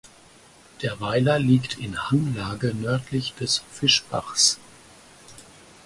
[0.81, 4.57] Der Weiler liegt in Hanglage nördlich des Fischbachs.